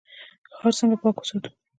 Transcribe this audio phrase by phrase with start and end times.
[0.57, 1.49] ښار څنګه پاک وساتو؟